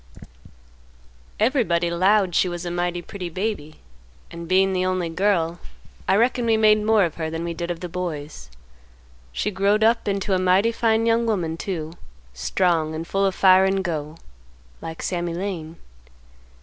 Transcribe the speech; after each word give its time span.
"Everybody 1.39 1.91
'lowed 1.91 2.33
she 2.33 2.49
was 2.49 2.65
a 2.65 2.71
mighty 2.71 3.03
pretty 3.03 3.29
baby, 3.29 3.81
and, 4.31 4.47
bein' 4.47 4.73
the 4.73 4.83
only 4.83 5.09
girl, 5.09 5.59
I 6.07 6.15
reckon 6.15 6.47
we 6.47 6.57
made 6.57 6.81
more 6.83 7.03
of 7.05 7.17
her 7.17 7.29
than 7.29 7.43
we 7.43 7.53
did 7.53 7.69
of 7.69 7.81
the 7.81 7.87
boys. 7.87 8.49
She 9.31 9.51
growed 9.51 9.83
up 9.83 10.07
into 10.07 10.33
a 10.33 10.39
mighty 10.39 10.71
fine 10.71 11.05
young 11.05 11.27
woman 11.27 11.55
too; 11.55 11.93
strong, 12.33 12.95
and 12.95 13.05
full 13.07 13.27
of 13.27 13.35
fire 13.35 13.65
and 13.65 13.83
go, 13.83 14.17
like 14.81 15.03
Sammy 15.03 15.35
Lane. 15.35 15.75